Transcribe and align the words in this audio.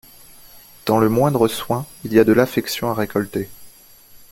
Dans 0.87 0.99
le 0.99 1.09
moindre 1.09 1.47
soin, 1.47 1.85
il 2.05 2.13
y 2.13 2.17
a 2.17 2.23
de 2.23 2.33
l’affection 2.33 2.89
à 2.89 2.95
récolter. 2.95 3.47